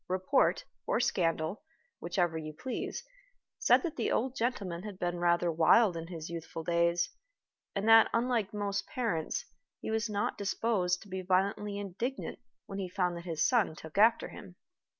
[0.07, 1.61] Report, or scandal,
[1.99, 3.03] whichever you please,
[3.59, 7.11] said that the old gentleman had been rather wild in his youthful days,
[7.75, 9.45] and that, unlike most parents,
[9.79, 13.99] he was not disposed to be violently indignant when he found that his son took
[13.99, 14.55] after him.